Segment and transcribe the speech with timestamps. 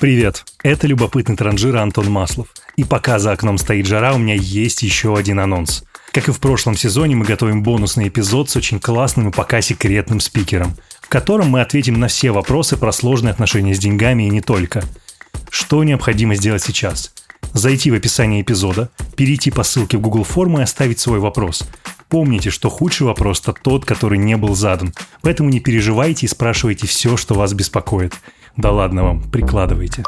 [0.00, 2.48] Привет, это любопытный транжир Антон Маслов.
[2.76, 5.84] И пока за окном стоит жара, у меня есть еще один анонс.
[6.12, 10.20] Как и в прошлом сезоне, мы готовим бонусный эпизод с очень классным и пока секретным
[10.20, 14.40] спикером, в котором мы ответим на все вопросы про сложные отношения с деньгами и не
[14.40, 14.82] только.
[15.50, 17.12] Что необходимо сделать сейчас?
[17.52, 21.68] Зайти в описание эпизода, перейти по ссылке в Google форму и оставить свой вопрос.
[22.08, 24.94] Помните, что худший вопрос– это тот, который не был задан.
[25.20, 28.14] Поэтому не переживайте и спрашивайте все, что вас беспокоит.
[28.60, 30.04] Да ладно вам, прикладывайте.